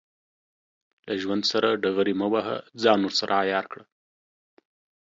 [1.05, 3.83] له ژوند سره ډغرې مه وهه، ځان ورسره عیار کړه.